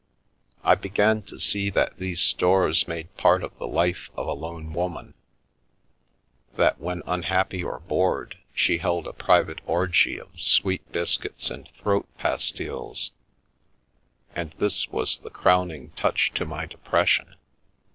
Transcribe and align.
I 0.63 0.73
began 0.73 1.21
to 1.29 1.39
see 1.39 1.69
that 1.69 1.99
these 1.99 2.21
stores 2.21 2.87
made 2.87 3.15
part 3.17 3.43
of 3.43 3.55
the 3.59 3.67
life 3.67 4.09
of 4.17 4.25
a 4.25 4.33
lone 4.33 4.73
woman— 4.73 5.13
that 6.57 6.79
when 6.79 7.03
unhappy 7.05 7.63
or 7.63 7.81
bored, 7.81 8.35
she 8.51 8.79
held 8.79 9.05
a 9.05 9.13
private 9.13 9.61
orgy 9.67 10.19
of 10.19 10.41
sweet 10.41 10.91
biscuits 10.91 11.51
and 11.51 11.67
throat 11.69 12.07
pastilles, 12.17 13.11
and 14.35 14.55
this 14.57 14.89
was 14.89 15.19
the 15.19 15.29
crowning 15.29 15.91
touch 15.95 16.33
to 16.33 16.47
my 16.47 16.65
depression. 16.65 17.35